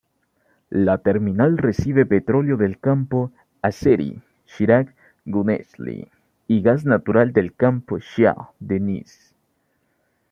[0.71, 6.09] La terminal recibe petróleo del campo Azeri-Chirag-Guneshli
[6.47, 9.35] y gas natural del Campo Shah Deniz.